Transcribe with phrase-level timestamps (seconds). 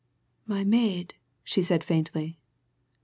[0.47, 1.13] "My maid!"
[1.43, 2.39] she said faintly.